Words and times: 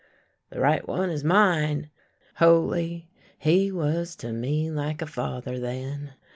""The 0.49 0.59
right 0.59 0.87
one 0.87 1.11
is 1.11 1.23
mine. 1.23 1.91
Holy, 2.37 3.11
he 3.37 3.71
was 3.71 4.15
to 4.15 4.33
me 4.33 4.71
like 4.71 5.03
a 5.03 5.05
father 5.05 5.59
then 5.59 6.13